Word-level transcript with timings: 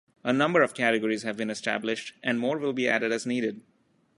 A 0.23 0.33
number 0.33 0.63
of 0.63 0.73
categories 0.73 1.21
have 1.21 1.37
been 1.37 1.51
established 1.51 2.15
and 2.23 2.39
more 2.39 2.57
will 2.57 2.73
be 2.73 2.87
added 2.87 3.11
as 3.11 3.27
needed. 3.27 3.61